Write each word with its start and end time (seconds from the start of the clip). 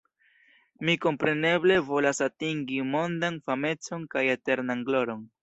Mi 0.87 0.95
kompreneble 1.03 1.75
volas 1.89 2.23
atingi 2.29 2.81
mondan 2.95 3.39
famecon 3.51 4.09
kaj 4.17 4.27
eternan 4.39 4.85
gloron. 4.91 5.25